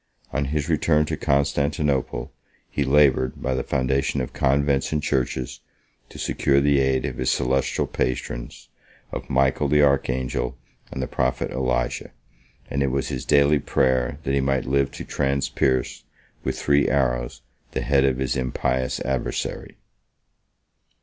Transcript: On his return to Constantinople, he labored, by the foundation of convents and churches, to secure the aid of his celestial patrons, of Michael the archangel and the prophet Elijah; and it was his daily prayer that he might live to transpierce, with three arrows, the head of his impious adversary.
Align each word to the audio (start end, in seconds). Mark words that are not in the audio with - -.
On 0.33 0.45
his 0.45 0.67
return 0.67 1.05
to 1.05 1.15
Constantinople, 1.15 2.31
he 2.67 2.83
labored, 2.83 3.39
by 3.39 3.53
the 3.53 3.61
foundation 3.61 4.19
of 4.19 4.33
convents 4.33 4.91
and 4.91 5.03
churches, 5.03 5.59
to 6.09 6.17
secure 6.17 6.59
the 6.59 6.79
aid 6.79 7.05
of 7.05 7.17
his 7.17 7.29
celestial 7.29 7.85
patrons, 7.85 8.69
of 9.11 9.29
Michael 9.29 9.67
the 9.67 9.83
archangel 9.83 10.57
and 10.91 11.03
the 11.03 11.07
prophet 11.07 11.51
Elijah; 11.51 12.09
and 12.67 12.81
it 12.81 12.87
was 12.89 13.09
his 13.09 13.25
daily 13.25 13.59
prayer 13.59 14.17
that 14.23 14.33
he 14.33 14.41
might 14.41 14.65
live 14.65 14.89
to 14.89 15.05
transpierce, 15.05 16.03
with 16.43 16.57
three 16.57 16.89
arrows, 16.89 17.43
the 17.73 17.81
head 17.81 18.03
of 18.03 18.17
his 18.17 18.35
impious 18.35 18.99
adversary. 19.01 19.77